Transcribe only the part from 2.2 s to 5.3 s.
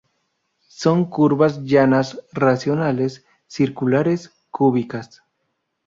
racionales, circulares, cúbicas.